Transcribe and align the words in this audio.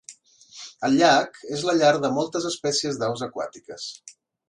El 0.87 0.97
llac 1.01 1.37
és 1.57 1.67
la 1.71 1.77
llar 1.83 1.93
de 2.07 2.13
moltes 2.17 2.51
espècies 2.53 3.01
d'aus 3.05 3.27
aquàtiques. 3.31 3.91